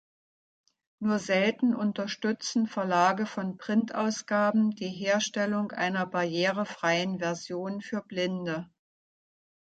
[0.99, 8.67] Nur selten unterstützen Verlage von Printausgaben die Herstellung einer „barrierefreien“ Version für Blinde.